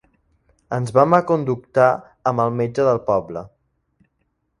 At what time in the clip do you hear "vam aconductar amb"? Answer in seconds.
0.95-2.43